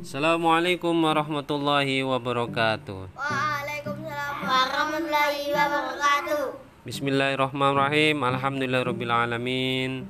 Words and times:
Assalamualaikum 0.00 0.96
warahmatullahi 0.96 2.00
wabarakatuh. 2.00 3.12
Waalaikumsalam 3.12 4.34
warahmatullahi 4.48 5.52
wabarakatuh. 5.52 6.56
Bismillahirrahmanirrahim. 6.88 8.16
Alhamdulillahirabbil 8.24 9.12
alamin. 9.12 10.08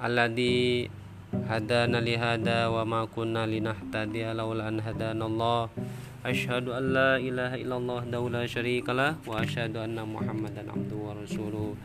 Alladzi 0.00 0.88
hadana 1.44 2.00
li 2.00 2.16
hada 2.16 2.72
wa 2.72 2.88
ma 2.88 3.00
kunna 3.04 3.44
linahtadiya 3.44 4.32
laula 4.32 4.72
an 4.72 4.80
hadanallah. 4.80 5.68
Asyhadu 6.24 6.72
an 6.72 6.96
la 6.96 7.20
ilaha 7.20 7.60
illallah 7.60 8.08
wa 8.08 8.32
la 8.32 8.48
syarikalah 8.48 9.20
wa 9.28 9.44
asyhadu 9.44 9.76
anna 9.76 10.08
Muhammadan 10.08 10.72
abduhu 10.72 11.12
wa 11.12 11.20
rasuluh. 11.20 11.76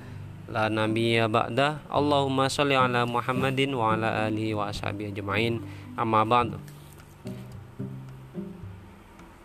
La 0.47 0.71
nabiyya 0.71 1.27
ba'da. 1.27 1.83
Allahumma 1.91 2.47
shalli 2.47 2.79
ala 2.79 3.03
Muhammadin 3.03 3.75
wa 3.75 3.99
ala 3.99 4.31
alihi 4.31 4.55
wa 4.55 4.71
ashabihi 4.71 5.11
ajmain. 5.11 5.59
Amma 5.99 6.23
ba'du. 6.23 6.55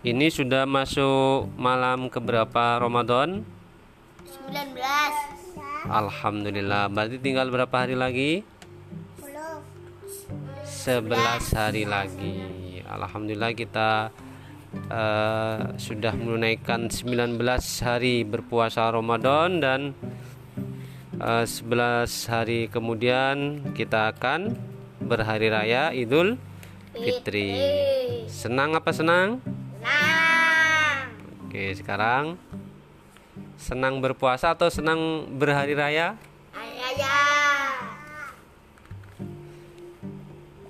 Ini 0.02 0.34
sudah 0.34 0.66
masuk 0.66 1.46
malam 1.54 2.10
keberapa 2.10 2.82
Ramadan? 2.82 3.46
19 4.50 4.74
Alhamdulillah. 5.86 6.90
Berarti 6.90 7.22
tinggal 7.22 7.46
berapa 7.54 7.70
hari 7.70 7.94
lagi? 7.94 8.42
11 10.66 11.06
hari 11.54 11.86
lagi. 11.86 12.82
Alhamdulillah 12.82 13.54
kita 13.54 14.10
uh, 14.90 15.78
sudah 15.78 16.18
menunaikan 16.18 16.90
19 16.90 17.38
hari 17.86 18.26
berpuasa 18.26 18.90
Ramadan 18.90 19.62
dan 19.62 19.80
uh, 21.22 21.46
11 21.46 22.10
hari 22.26 22.66
kemudian 22.66 23.70
kita 23.78 24.10
akan 24.10 24.58
berhari 24.98 25.46
raya 25.46 25.94
Idul 25.94 26.42
Fitri. 26.90 27.54
Senang 28.26 28.74
apa 28.74 28.90
senang? 28.90 29.61
Nah 29.82 31.10
Oke, 31.46 31.76
sekarang 31.76 32.40
senang 33.60 34.00
berpuasa 34.00 34.56
atau 34.56 34.72
senang 34.72 35.28
berhari 35.36 35.76
raya? 35.76 36.16
Ayah 36.56 37.76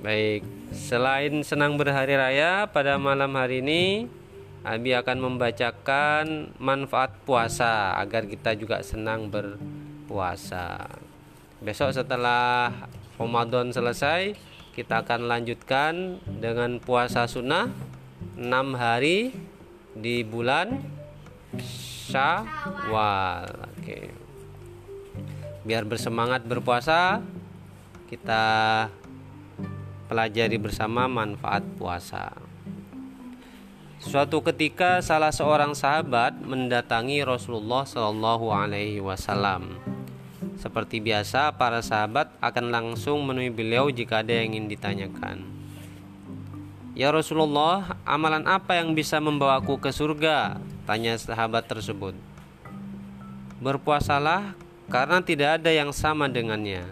Baik, 0.03 0.43
selain 0.75 1.47
senang 1.47 1.79
berhari 1.79 2.19
raya, 2.19 2.67
pada 2.67 2.99
malam 2.99 3.31
hari 3.39 3.63
ini 3.63 4.11
Abi 4.63 4.95
akan 4.95 5.19
membacakan 5.19 6.55
manfaat 6.59 7.15
puasa 7.27 7.99
agar 7.99 8.31
kita 8.31 8.55
juga 8.55 8.79
senang 8.83 9.27
berpuasa. 9.27 10.87
Besok 11.59 11.91
setelah 11.91 12.71
Ramadan 13.19 13.75
selesai, 13.75 14.35
kita 14.75 15.03
akan 15.03 15.27
lanjutkan 15.27 16.23
dengan 16.39 16.79
puasa 16.79 17.27
sunnah 17.27 17.71
6 18.37 18.49
hari 18.79 19.37
di 19.93 20.25
bulan 20.25 20.81
Syawal. 22.09 23.49
Oke. 23.77 24.09
Biar 25.63 25.85
bersemangat 25.85 26.43
berpuasa, 26.49 27.21
kita 28.09 28.45
pelajari 30.09 30.57
bersama 30.57 31.09
manfaat 31.09 31.65
puasa. 31.77 32.33
Suatu 34.03 34.43
ketika 34.43 34.99
salah 34.99 35.31
seorang 35.31 35.79
sahabat 35.79 36.35
mendatangi 36.43 37.23
Rasulullah 37.23 37.87
Shallallahu 37.87 38.51
Alaihi 38.51 38.99
Wasallam. 38.99 39.79
Seperti 40.59 40.99
biasa, 40.99 41.55
para 41.55 41.79
sahabat 41.85 42.35
akan 42.43 42.75
langsung 42.75 43.23
menemui 43.23 43.55
beliau 43.55 43.93
jika 43.95 44.27
ada 44.27 44.35
yang 44.35 44.59
ingin 44.59 44.67
ditanyakan. 44.75 45.62
Ya 46.93 47.09
Rasulullah, 47.09 47.97
amalan 48.05 48.45
apa 48.45 48.77
yang 48.77 48.93
bisa 48.93 49.17
membawaku 49.17 49.81
ke 49.81 49.89
surga? 49.89 50.61
Tanya 50.85 51.17
sahabat 51.17 51.65
tersebut. 51.65 52.13
Berpuasalah 53.65 54.53
karena 54.93 55.25
tidak 55.25 55.57
ada 55.57 55.73
yang 55.73 55.89
sama 55.97 56.29
dengannya. 56.29 56.85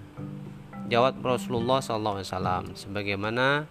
Jawab 0.88 1.20
Rasulullah 1.20 1.84
SAW 1.84 2.72
sebagaimana 2.80 3.68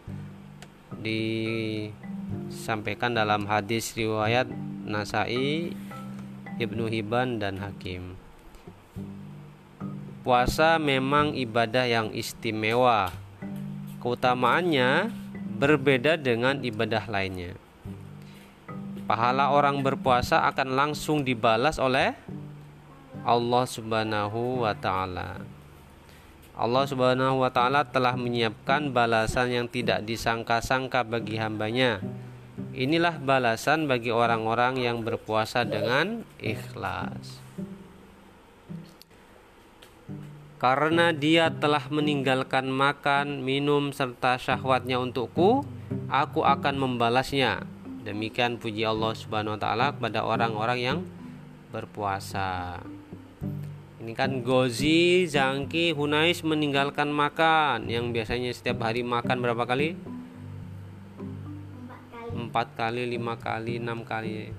disampaikan 1.01 3.17
dalam 3.17 3.49
hadis 3.49 3.97
riwayat 3.97 4.45
Nasai, 4.85 5.73
Ibnu 6.61 6.93
Hibban 6.93 7.41
dan 7.41 7.57
Hakim. 7.57 8.13
Puasa 10.21 10.77
memang 10.77 11.33
ibadah 11.33 11.89
yang 11.89 12.13
istimewa. 12.13 13.09
Keutamaannya 13.97 15.09
berbeda 15.59 16.15
dengan 16.15 16.63
ibadah 16.63 17.03
lainnya. 17.11 17.59
Pahala 19.03 19.51
orang 19.51 19.83
berpuasa 19.83 20.47
akan 20.47 20.71
langsung 20.71 21.27
dibalas 21.27 21.75
oleh 21.81 22.15
Allah 23.27 23.65
Subhanahu 23.67 24.63
wa 24.63 24.71
taala. 24.71 25.43
Allah 26.55 26.83
Subhanahu 26.87 27.43
wa 27.43 27.51
taala 27.51 27.83
telah 27.83 28.15
menyiapkan 28.15 28.95
balasan 28.95 29.51
yang 29.51 29.67
tidak 29.67 30.07
disangka-sangka 30.07 31.03
bagi 31.03 31.35
hambanya. 31.35 31.99
Inilah 32.71 33.19
balasan 33.19 33.91
bagi 33.91 34.15
orang-orang 34.15 34.79
yang 34.79 35.03
berpuasa 35.03 35.67
dengan 35.67 36.23
ikhlas. 36.39 37.48
Karena 40.59 41.15
dia 41.15 41.47
telah 41.47 41.87
meninggalkan 41.87 42.67
makan, 42.67 43.47
minum, 43.47 43.95
serta 43.95 44.35
syahwatnya 44.35 44.99
untukku, 44.99 45.63
aku 46.11 46.43
akan 46.43 46.75
membalasnya. 46.75 47.63
Demikian 48.03 48.59
puji 48.59 48.83
Allah 48.83 49.15
Subhanahu 49.15 49.55
wa 49.55 49.61
taala 49.61 49.95
kepada 49.95 50.27
orang-orang 50.27 50.79
yang 50.83 50.99
berpuasa. 51.71 52.83
Ini 54.03 54.11
kan 54.15 54.43
Gozi, 54.43 55.27
Zangki, 55.27 55.91
Hunais 55.91 56.39
meninggalkan 56.47 57.11
makan 57.11 57.91
Yang 57.91 58.15
biasanya 58.15 58.51
setiap 58.55 58.87
hari 58.87 59.03
makan 59.03 59.43
berapa 59.43 59.67
kali? 59.67 59.99
Empat 62.31 62.79
kali, 62.79 63.03
lima 63.11 63.35
kali, 63.35 63.75
enam 63.75 64.07
kali 64.07 64.55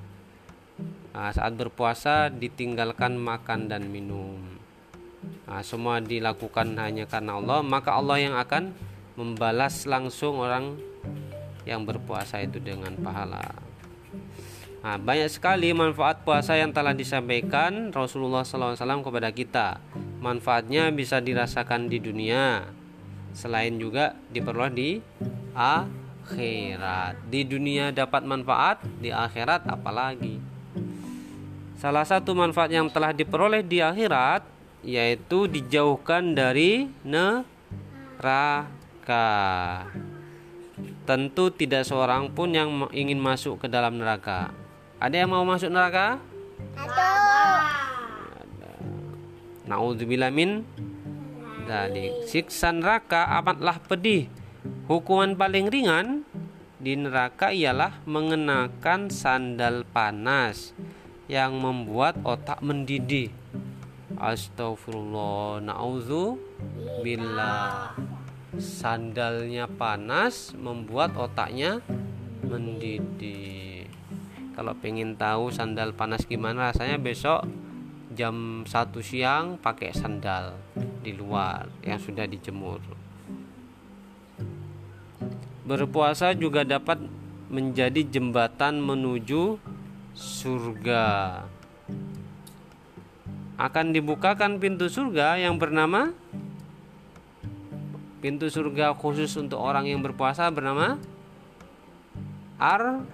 nah, 1.16 1.32
Saat 1.32 1.56
berpuasa 1.56 2.28
ditinggalkan 2.28 3.16
makan 3.16 3.72
dan 3.72 3.88
minum 3.88 4.59
nah, 5.48 5.62
Semua 5.64 6.00
dilakukan 6.00 6.76
hanya 6.78 7.04
karena 7.08 7.36
Allah 7.36 7.60
Maka 7.64 7.96
Allah 7.96 8.16
yang 8.20 8.34
akan 8.36 8.72
membalas 9.14 9.84
langsung 9.84 10.40
orang 10.40 10.78
yang 11.68 11.84
berpuasa 11.84 12.40
itu 12.40 12.56
dengan 12.58 12.96
pahala 13.00 13.70
Nah, 14.80 14.96
banyak 14.96 15.28
sekali 15.28 15.76
manfaat 15.76 16.24
puasa 16.24 16.56
yang 16.56 16.72
telah 16.72 16.96
disampaikan 16.96 17.92
Rasulullah 17.92 18.48
SAW 18.48 19.04
kepada 19.04 19.28
kita. 19.28 19.76
Manfaatnya 20.24 20.88
bisa 20.88 21.20
dirasakan 21.20 21.92
di 21.92 22.00
dunia, 22.00 22.64
selain 23.36 23.76
juga 23.76 24.16
diperoleh 24.32 24.72
di 24.72 24.90
akhirat. 25.52 27.28
Di 27.28 27.44
dunia 27.44 27.92
dapat 27.92 28.24
manfaat, 28.24 28.80
di 29.04 29.12
akhirat 29.12 29.68
apalagi. 29.68 30.40
Salah 31.76 32.04
satu 32.08 32.32
manfaat 32.32 32.72
yang 32.72 32.88
telah 32.88 33.12
diperoleh 33.12 33.60
di 33.60 33.84
akhirat 33.84 34.59
yaitu 34.80 35.48
dijauhkan 35.48 36.32
dari 36.32 36.88
neraka. 37.04 37.36
Tentu 41.04 41.50
tidak 41.52 41.84
seorang 41.84 42.32
pun 42.32 42.54
yang 42.54 42.88
ingin 42.94 43.18
masuk 43.18 43.60
ke 43.64 43.66
dalam 43.68 43.98
neraka. 43.98 44.54
Ada 45.00 45.24
yang 45.24 45.30
mau 45.32 45.44
masuk 45.44 45.72
neraka? 45.72 46.20
Satu 46.76 47.20
Naudzubillah 49.70 50.34
min 50.34 50.66
Dalik. 51.70 52.26
Siksa 52.26 52.74
neraka 52.74 53.30
amatlah 53.38 53.78
pedih. 53.78 54.26
Hukuman 54.90 55.38
paling 55.38 55.70
ringan 55.70 56.26
di 56.82 56.98
neraka 56.98 57.54
ialah 57.54 58.02
mengenakan 58.02 59.06
sandal 59.06 59.86
panas 59.86 60.74
yang 61.30 61.54
membuat 61.54 62.18
otak 62.26 62.58
mendidih. 62.66 63.30
Astagfirullah. 64.20 65.64
Naudzubillah. 65.64 66.36
Sandalnya 68.60 69.64
panas 69.64 70.52
membuat 70.52 71.16
otaknya 71.16 71.80
mendidih 72.44 73.86
kalau 74.58 74.76
pengen 74.76 75.14
tahu 75.14 75.48
sandal 75.54 75.94
panas 75.94 76.26
gimana 76.26 76.68
rasanya 76.68 76.98
besok 76.98 77.46
jam 78.12 78.66
1 78.66 78.74
siang 79.00 79.56
pakai 79.56 79.94
sandal 79.94 80.58
di 81.00 81.14
luar 81.14 81.70
yang 81.80 81.96
sudah 81.96 82.26
dijemur 82.26 82.82
berpuasa 85.64 86.34
juga 86.34 86.66
dapat 86.66 86.98
menjadi 87.46 88.02
jembatan 88.02 88.82
menuju 88.82 89.56
surga 90.12 91.06
akan 93.60 93.92
dibukakan 93.92 94.56
pintu 94.56 94.88
surga 94.88 95.36
yang 95.36 95.60
bernama 95.60 96.16
pintu 98.24 98.48
surga 98.48 98.96
khusus 98.96 99.36
untuk 99.36 99.60
orang 99.60 99.84
yang 99.84 100.00
berpuasa 100.00 100.48
bernama 100.48 100.96
ar 102.56 103.04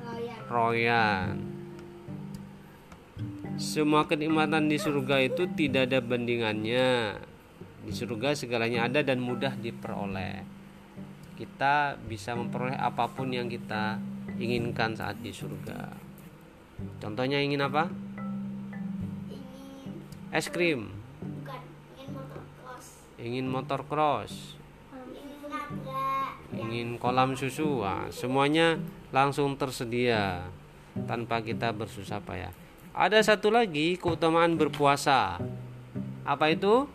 Royan. 0.47 1.43
Semua 3.59 4.07
kenikmatan 4.07 4.71
di 4.71 4.79
surga 4.79 5.27
itu 5.27 5.51
tidak 5.59 5.91
ada 5.91 5.99
bandingannya. 5.99 7.19
Di 7.87 7.93
surga 7.95 8.35
segalanya 8.35 8.87
ada 8.87 9.03
dan 9.03 9.23
mudah 9.23 9.55
diperoleh. 9.59 10.47
Kita 11.35 11.99
bisa 12.07 12.35
memperoleh 12.39 12.79
apa 12.79 13.11
pun 13.11 13.35
yang 13.35 13.51
kita 13.51 13.99
inginkan 14.39 14.95
saat 14.95 15.19
di 15.23 15.35
surga. 15.35 15.91
Contohnya 17.01 17.41
ingin 17.41 17.65
apa? 17.65 18.06
Es 20.35 20.51
krim, 20.51 20.91
bukan 21.23 21.63
ingin 22.03 22.11
motor 22.11 22.43
cross. 22.59 22.87
ingin 23.17 23.47
motor 23.51 23.81
cross, 23.87 24.35
Ingin 26.57 26.89
kolam 26.99 27.39
susu. 27.39 27.83
Wah, 27.83 28.11
semuanya 28.11 28.79
langsung 29.15 29.55
tersedia 29.55 30.47
tanpa 31.07 31.43
kita 31.43 31.71
bersusah 31.71 32.23
payah. 32.23 32.51
Ada 32.97 33.21
satu 33.35 33.53
lagi 33.53 34.01
keutamaan 34.01 34.57
berpuasa. 34.57 35.37
Apa 36.25 36.51
itu? 36.51 36.89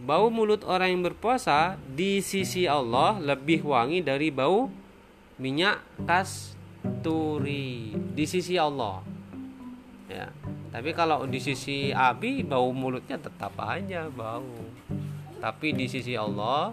Bau 0.00 0.32
mulut 0.32 0.64
orang 0.64 0.96
yang 0.96 1.02
berpuasa 1.04 1.76
di 1.84 2.24
sisi 2.24 2.64
Allah 2.64 3.20
lebih 3.20 3.68
wangi 3.68 4.00
dari 4.00 4.32
bau 4.32 4.72
minyak 5.36 5.84
kasturi 6.08 7.92
di 7.92 8.24
sisi 8.24 8.56
Allah. 8.56 9.04
Ya. 10.08 10.32
Tapi 10.70 10.90
kalau 10.94 11.26
di 11.26 11.42
sisi 11.42 11.90
Abi 11.90 12.46
bau 12.46 12.70
mulutnya 12.70 13.18
tetap 13.18 13.58
aja 13.58 14.06
bau. 14.06 14.54
Tapi 15.42 15.74
di 15.74 15.90
sisi 15.90 16.14
Allah 16.14 16.70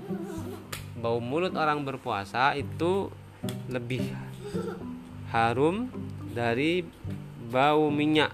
bau 0.98 1.22
mulut 1.22 1.54
orang 1.54 1.86
berpuasa 1.86 2.58
itu 2.58 3.10
lebih 3.70 4.02
harum 5.30 5.90
dari 6.34 6.82
bau 7.48 7.94
minyak 7.94 8.34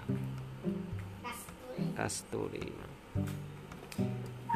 Kasturi. 1.94 2.74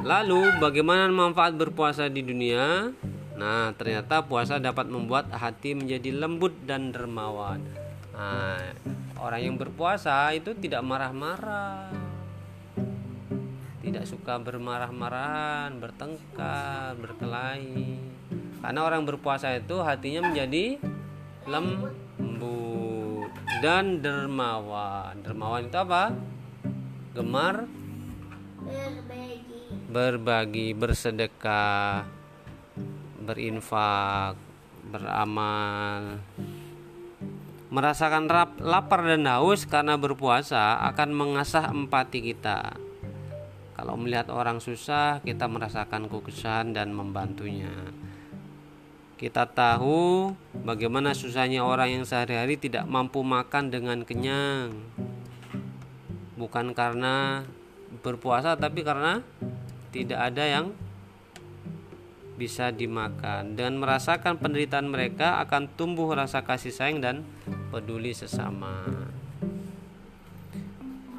Lalu 0.01 0.61
bagaimana 0.61 1.09
manfaat 1.09 1.53
berpuasa 1.57 2.07
di 2.07 2.21
dunia? 2.21 2.89
Nah, 3.37 3.69
ternyata 3.77 4.25
puasa 4.25 4.57
dapat 4.57 4.89
membuat 4.89 5.29
hati 5.29 5.77
menjadi 5.77 6.09
lembut 6.15 6.53
dan 6.65 6.89
dermawan. 6.89 7.61
Nah, 8.17 8.57
orang 9.21 9.41
yang 9.41 9.55
berpuasa 9.55 10.31
itu 10.33 10.53
tidak 10.57 10.81
marah-marah. 10.85 11.93
Tidak 13.81 14.03
suka 14.03 14.35
bermarah-marahan, 14.35 15.79
bertengkar, 15.79 16.99
berkelahi. 16.99 17.97
Karena 18.59 18.79
orang 18.83 19.07
berpuasa 19.07 19.55
itu 19.55 19.79
hatinya 19.79 20.27
menjadi 20.27 20.75
lembut 21.47 22.07
dan 23.61 24.03
dermawan. 24.05 25.17
Dermawan 25.25 25.65
itu 25.69 25.77
apa? 25.77 26.13
Gemar 27.17 27.65
Berbagi. 28.67 29.63
berbagi, 29.87 30.67
bersedekah, 30.75 32.03
berinfak, 33.23 34.35
beramal. 34.91 36.19
Merasakan 37.67 38.31
rap, 38.31 38.55
lapar 38.63 39.03
dan 39.03 39.27
haus 39.27 39.67
karena 39.67 39.99
berpuasa 39.99 40.79
akan 40.87 41.09
mengasah 41.11 41.67
empati 41.67 42.23
kita. 42.31 42.79
Kalau 43.75 43.99
melihat 43.99 44.31
orang 44.31 44.63
susah, 44.63 45.19
kita 45.19 45.51
merasakan 45.51 46.07
kekesahan 46.07 46.71
dan 46.71 46.95
membantunya. 46.95 47.91
Kita 49.19 49.49
tahu 49.49 50.31
bagaimana 50.63 51.11
susahnya 51.11 51.65
orang 51.65 51.99
yang 51.99 52.03
sehari-hari 52.07 52.55
tidak 52.55 52.87
mampu 52.87 53.19
makan 53.25 53.67
dengan 53.67 54.05
kenyang. 54.07 54.71
Bukan 56.39 56.71
karena 56.71 57.43
berpuasa 57.99 58.55
tapi 58.55 58.85
karena 58.85 59.19
tidak 59.89 60.21
ada 60.21 60.43
yang 60.45 60.65
bisa 62.37 62.69
dimakan 62.69 63.57
dan 63.57 63.81
merasakan 63.81 64.37
penderitaan 64.37 64.93
mereka 64.93 65.41
akan 65.41 65.65
tumbuh 65.73 66.13
rasa 66.13 66.45
kasih 66.45 66.69
sayang 66.69 67.01
dan 67.01 67.25
peduli 67.69 68.15
sesama. 68.15 68.83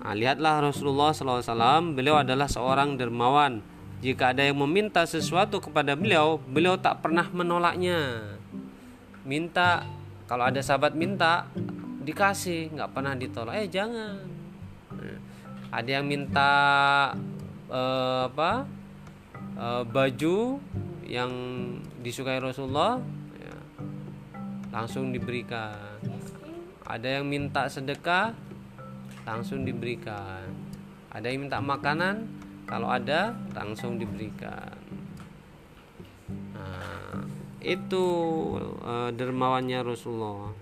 Nah, 0.09 0.17
lihatlah 0.17 0.65
Rasulullah 0.65 1.13
SAW, 1.13 1.93
beliau 1.93 2.17
adalah 2.17 2.49
seorang 2.49 2.97
dermawan. 2.97 3.61
Jika 4.01 4.33
ada 4.33 4.41
yang 4.41 4.57
meminta 4.57 5.05
sesuatu 5.05 5.61
kepada 5.61 5.93
beliau, 5.93 6.41
beliau 6.41 6.81
tak 6.81 7.05
pernah 7.05 7.29
menolaknya. 7.29 8.33
Minta, 9.29 9.85
kalau 10.25 10.49
ada 10.49 10.65
sahabat 10.65 10.97
minta, 10.97 11.45
dikasih, 12.09 12.73
nggak 12.73 12.91
pernah 12.97 13.13
ditolak. 13.13 13.61
Eh 13.61 13.69
jangan. 13.69 14.25
Nah, 14.97 15.19
ada 15.69 15.91
yang 16.01 16.09
minta 16.09 16.53
eh, 17.69 18.23
apa 18.33 18.65
eh, 19.61 19.83
baju 19.85 20.57
yang 21.05 21.33
disukai 22.01 22.41
Rasulullah 22.41 22.97
ya, 23.37 23.57
langsung 24.73 25.13
diberikan 25.13 25.88
ada 26.89 27.21
yang 27.21 27.29
minta 27.29 27.69
sedekah 27.69 28.33
langsung 29.29 29.69
diberikan 29.69 30.49
ada 31.13 31.29
yang 31.29 31.45
minta 31.45 31.61
makanan 31.61 32.25
kalau 32.65 32.89
ada 32.89 33.37
langsung 33.53 34.01
diberikan 34.01 34.73
nah, 36.57 37.21
itu 37.61 38.05
eh, 38.89 39.11
dermawannya 39.13 39.85
Rasulullah 39.85 40.57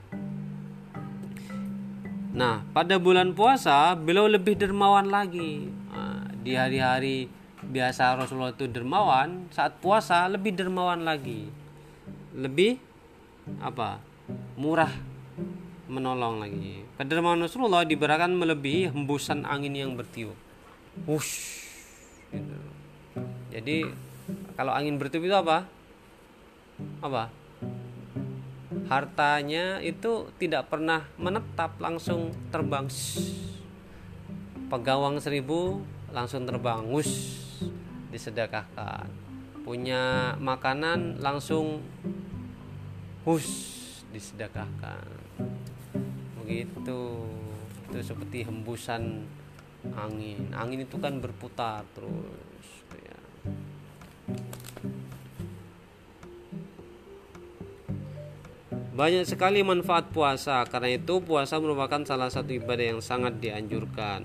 Nah, 2.37 2.61
pada 2.69 3.01
bulan 3.01 3.33
puasa 3.33 3.97
beliau 3.97 4.29
lebih 4.29 4.61
dermawan 4.61 5.09
lagi. 5.09 5.73
Nah, 5.89 6.29
di 6.45 6.53
hari-hari 6.53 7.33
biasa 7.65 8.13
Rasulullah 8.13 8.53
itu 8.53 8.69
dermawan, 8.69 9.49
saat 9.49 9.81
puasa 9.81 10.29
lebih 10.29 10.53
dermawan 10.53 11.01
lagi. 11.01 11.49
Lebih 12.37 12.77
apa? 13.57 14.05
Murah 14.61 14.93
menolong 15.87 16.43
lagi. 16.43 16.83
Kedermawan 16.99 17.43
Rasulullah 17.43 17.87
diberikan 17.87 18.35
melebihi 18.35 18.91
hembusan 18.91 19.47
angin 19.47 19.75
yang 19.75 19.95
bertiup. 19.95 20.35
Wush. 21.07 21.63
Gitu. 22.31 22.59
Jadi 23.55 23.87
kalau 24.59 24.75
angin 24.75 24.99
bertiup 24.99 25.25
itu 25.25 25.37
apa? 25.37 25.67
Apa? 27.01 27.31
hartanya 28.87 29.83
itu 29.83 30.31
tidak 30.39 30.71
pernah 30.71 31.11
menetap 31.19 31.75
langsung 31.83 32.31
terbang 32.55 32.87
pegawang 34.71 35.19
seribu 35.19 35.83
langsung 36.15 36.47
terbang 36.47 36.87
wush 36.87 37.43
disedekahkan 38.15 39.11
punya 39.67 40.35
makanan 40.39 41.19
langsung 41.19 41.83
wush 43.27 43.86
disedekahkan. 44.17 45.05
Begitu. 46.41 47.01
Itu 47.87 47.99
seperti 48.01 48.49
hembusan 48.49 49.29
angin. 49.93 50.51
Angin 50.57 50.83
itu 50.83 50.97
kan 50.99 51.21
berputar 51.21 51.85
terus 51.93 52.67
ya. 52.97 53.19
Banyak 58.97 59.29
sekali 59.29 59.61
manfaat 59.61 60.09
puasa, 60.09 60.65
karena 60.65 60.97
itu 60.97 61.21
puasa 61.21 61.61
merupakan 61.61 62.01
salah 62.09 62.33
satu 62.33 62.57
ibadah 62.57 62.97
yang 62.97 63.01
sangat 63.05 63.37
dianjurkan. 63.45 64.25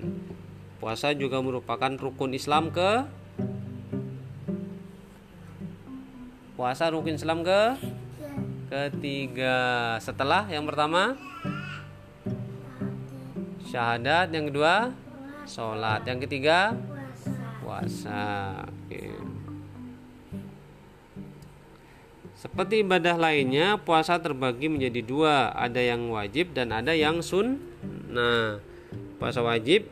Puasa 0.80 1.12
juga 1.12 1.38
merupakan 1.44 1.92
rukun 1.94 2.32
Islam 2.32 2.72
ke? 2.72 3.04
Puasa 6.56 6.88
rukun 6.88 7.20
Islam 7.20 7.44
ke 7.44 7.91
ketiga. 8.72 9.58
Setelah 10.00 10.48
yang 10.48 10.64
pertama 10.64 11.12
syahadat, 13.68 14.32
yang 14.32 14.48
kedua 14.48 14.96
sholat, 15.44 16.00
yang 16.08 16.16
ketiga 16.24 16.72
puasa. 17.60 18.64
Oke. 18.64 19.12
Seperti 22.32 22.82
ibadah 22.82 23.14
lainnya, 23.14 23.78
puasa 23.78 24.18
terbagi 24.18 24.66
menjadi 24.66 25.04
dua, 25.04 25.54
ada 25.54 25.78
yang 25.78 26.10
wajib 26.10 26.56
dan 26.56 26.74
ada 26.74 26.90
yang 26.90 27.22
sun. 27.22 27.60
Nah, 28.10 28.58
puasa 29.22 29.44
wajib 29.44 29.86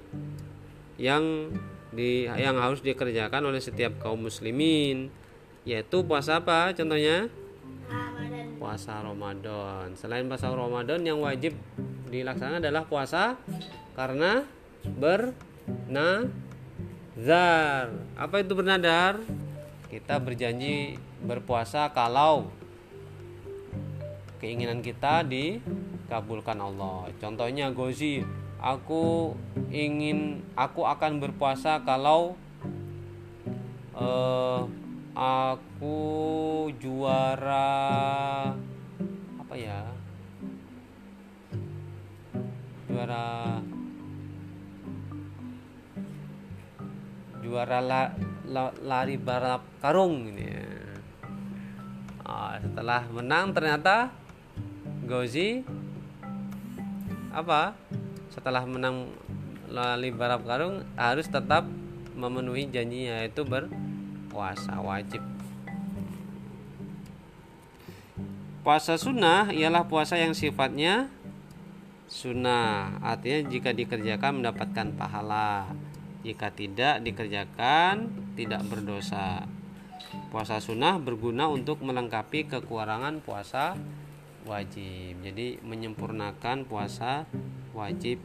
yang 0.98 1.54
di 1.94 2.26
yang 2.26 2.58
harus 2.58 2.82
dikerjakan 2.82 3.46
oleh 3.46 3.62
setiap 3.62 4.02
kaum 4.02 4.26
muslimin, 4.26 5.12
yaitu 5.68 6.02
puasa 6.02 6.40
apa? 6.40 6.72
Contohnya. 6.74 7.28
Puasa 8.60 9.00
Ramadan. 9.00 9.96
Selain 9.96 10.28
puasa 10.28 10.52
Ramadan 10.52 11.00
yang 11.00 11.24
wajib 11.24 11.56
dilaksanakan 12.12 12.60
adalah 12.60 12.84
puasa 12.84 13.40
karena 13.96 14.44
bernazar. 14.84 16.28
Apa 18.20 18.44
itu 18.44 18.52
bernadar? 18.52 19.16
Kita 19.88 20.20
berjanji 20.20 21.00
berpuasa 21.24 21.88
kalau 21.90 22.52
keinginan 24.40 24.80
kita 24.80 25.20
dikabulkan 25.28 26.56
Allah 26.56 27.12
contohnya 27.20 27.68
Gozi 27.68 28.24
aku 28.56 29.36
ingin 29.68 30.40
aku 30.56 30.88
akan 30.88 31.20
berpuasa 31.20 31.84
kalau 31.84 32.40
uh, 33.92 34.64
aku 35.14 35.98
juara 36.78 37.66
apa 39.40 39.54
ya 39.58 39.82
juara 42.86 43.58
juara 47.50 47.78
la, 47.82 48.14
la, 48.46 48.70
lari 48.78 49.18
balap 49.18 49.66
karung 49.82 50.30
ini. 50.30 50.54
Nah, 52.22 52.62
setelah 52.62 53.02
menang 53.10 53.50
ternyata 53.50 54.14
Gozi 55.02 55.66
apa 57.34 57.74
setelah 58.30 58.62
menang 58.62 59.10
lari 59.66 60.14
balap 60.14 60.46
karung 60.46 60.86
harus 60.94 61.26
tetap 61.26 61.66
memenuhi 62.14 62.70
janjinya 62.70 63.26
yaitu 63.26 63.42
berpuasa 64.30 64.78
wajib. 64.78 65.18
Puasa 68.62 68.94
sunnah 68.94 69.50
ialah 69.50 69.90
puasa 69.90 70.14
yang 70.22 70.38
sifatnya 70.38 71.10
sunnah. 72.06 72.94
Artinya 73.02 73.50
jika 73.50 73.74
dikerjakan 73.74 74.38
mendapatkan 74.38 74.94
pahala. 74.94 75.74
Jika 76.22 76.54
tidak 76.54 77.02
dikerjakan 77.02 78.06
tidak 78.38 78.62
berdosa. 78.70 79.50
Puasa 80.30 80.62
sunnah 80.62 81.02
berguna 81.02 81.50
untuk 81.50 81.82
melengkapi 81.82 82.46
kekurangan 82.46 83.26
puasa 83.26 83.74
wajib. 84.46 85.18
Jadi 85.26 85.58
menyempurnakan 85.66 86.70
puasa 86.70 87.26
wajib. 87.74 88.22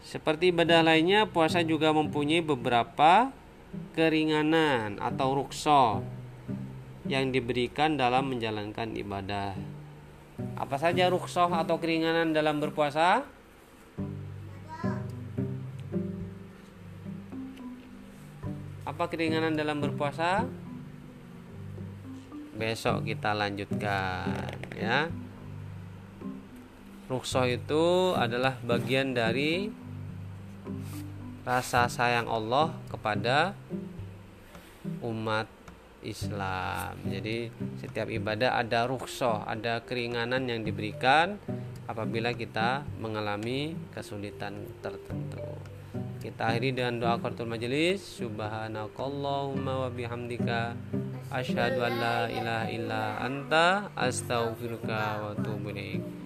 Seperti 0.00 0.48
ibadah 0.48 0.80
lainnya 0.80 1.28
puasa 1.28 1.60
juga 1.60 1.92
mempunyai 1.92 2.40
beberapa 2.40 3.34
keringanan 3.96 5.00
atau 5.00 5.32
rukso 5.32 6.04
yang 7.06 7.30
diberikan 7.30 7.94
dalam 7.94 8.30
menjalankan 8.30 8.92
ibadah. 8.98 9.56
Apa 10.58 10.76
saja 10.76 11.08
ruksoh 11.08 11.48
atau 11.48 11.80
keringanan 11.80 12.36
dalam 12.36 12.60
berpuasa? 12.60 13.24
Apa 18.86 19.04
keringanan 19.12 19.56
dalam 19.56 19.80
berpuasa? 19.80 20.48
Besok 22.56 23.04
kita 23.04 23.36
lanjutkan 23.36 24.56
ya. 24.72 25.12
Rukso 27.06 27.44
itu 27.46 28.16
adalah 28.18 28.58
bagian 28.64 29.14
dari 29.14 29.70
rasa 31.46 31.86
sayang 31.86 32.26
Allah 32.26 32.74
kepada 32.90 33.54
umat 35.06 35.46
Islam 36.02 36.98
jadi 37.06 37.54
setiap 37.78 38.10
ibadah 38.10 38.58
ada 38.58 38.90
rukso 38.90 39.46
ada 39.46 39.78
keringanan 39.86 40.50
yang 40.50 40.66
diberikan 40.66 41.38
apabila 41.86 42.34
kita 42.34 42.82
mengalami 42.98 43.78
kesulitan 43.94 44.66
tertentu 44.82 45.56
kita 46.26 46.42
akhiri 46.50 46.74
dengan 46.74 46.98
doa 46.98 47.22
kartul 47.22 47.46
majelis. 47.46 48.02
Subhanakallahumma 48.18 49.86
wa 49.86 49.90
bihamdika 49.94 50.74
asyhadu 51.30 51.86
an 51.86 51.92
la 52.02 52.18
ilaha 52.26 52.66
illa 52.66 53.02
anta 53.22 53.94
astaghfiruka 53.94 55.22
wa 55.22 55.38
atubu 55.38 55.70
ilaik. 55.70 56.25